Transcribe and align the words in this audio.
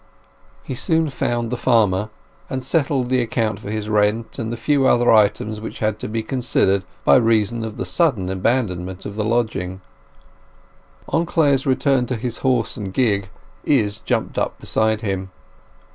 He 0.63 0.73
soon 0.73 1.11
found 1.11 1.51
the 1.51 1.57
farmer, 1.57 2.09
and 2.49 2.65
settled 2.65 3.09
the 3.09 3.21
account 3.21 3.59
for 3.59 3.69
his 3.69 3.87
rent 3.87 4.39
and 4.39 4.51
the 4.51 4.57
few 4.57 4.87
other 4.87 5.11
items 5.11 5.61
which 5.61 5.77
had 5.77 5.99
to 5.99 6.07
be 6.07 6.23
considered 6.23 6.83
by 7.05 7.17
reason 7.17 7.63
of 7.63 7.77
the 7.77 7.85
sudden 7.85 8.27
abandonment 8.27 9.05
of 9.05 9.13
the 9.15 9.23
lodgings. 9.23 9.79
On 11.09 11.27
Clare's 11.27 11.67
return 11.67 12.07
to 12.07 12.15
his 12.15 12.39
horse 12.39 12.77
and 12.77 12.91
gig, 12.91 13.29
Izz 13.63 13.99
jumped 13.99 14.39
up 14.39 14.59
beside 14.59 15.01
him. 15.01 15.29